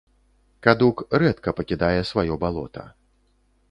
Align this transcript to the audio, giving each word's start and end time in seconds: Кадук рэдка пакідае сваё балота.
Кадук 0.67 0.97
рэдка 1.25 1.55
пакідае 1.61 1.95
сваё 2.15 2.43
балота. 2.47 2.83